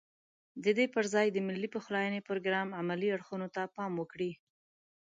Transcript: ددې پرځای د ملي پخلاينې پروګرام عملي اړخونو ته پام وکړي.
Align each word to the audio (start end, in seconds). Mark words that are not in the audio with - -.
ددې 0.65 0.85
پرځای 0.95 1.25
د 1.31 1.37
ملي 1.47 1.69
پخلاينې 1.75 2.21
پروګرام 2.27 2.67
عملي 2.79 3.09
اړخونو 3.15 3.47
ته 3.55 3.61
پام 3.75 3.91
وکړي. 3.97 4.31